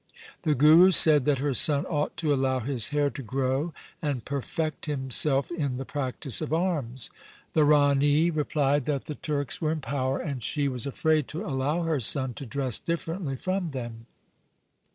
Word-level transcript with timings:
The 0.41 0.55
Guru 0.55 0.89
said 0.89 1.25
that 1.25 1.37
her 1.37 1.53
son 1.53 1.85
ought 1.85 2.17
to 2.17 2.33
allow 2.33 2.59
his 2.61 2.87
hair 2.87 3.11
to 3.11 3.21
grow 3.21 3.71
and 4.01 4.25
perfect 4.25 4.87
himself 4.87 5.51
in 5.51 5.77
the 5.77 5.85
practice 5.85 6.41
of 6.41 6.51
arms. 6.51 7.11
The 7.53 7.65
Rani 7.65 8.31
replied 8.31 8.85
that 8.85 9.05
the 9.05 9.13
Turks 9.13 9.61
were 9.61 9.71
in 9.71 9.79
power, 9.81 10.17
and 10.19 10.41
she 10.41 10.67
was 10.67 10.87
afraid 10.87 11.27
to 11.27 11.45
allow 11.45 11.83
her 11.83 11.99
son 11.99 12.33
to 12.33 12.47
dress 12.47 12.79
differently 12.79 13.35
from 13.37 13.69
them. 13.69 14.07